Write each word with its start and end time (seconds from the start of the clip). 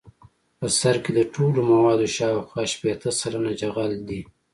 په 0.59 0.65
سرک 0.79 1.01
کې 1.05 1.11
د 1.17 1.21
ټولو 1.33 1.59
موادو 1.71 2.07
شاوخوا 2.15 2.63
شپیته 2.73 3.09
سلنه 3.19 3.51
جغل 3.61 3.91
دی 4.07 4.21